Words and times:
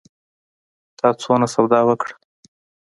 تا 0.97 1.07
څونه 1.21 1.47
سودا 1.53 1.79
وکړه؟ 1.85 2.13